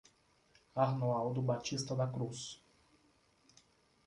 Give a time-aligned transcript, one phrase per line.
[0.75, 2.59] Arnoaldo Batista da Cruz